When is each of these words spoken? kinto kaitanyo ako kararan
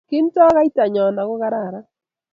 kinto 0.09 0.41
kaitanyo 0.55 1.03
ako 1.21 1.33
kararan 1.41 1.85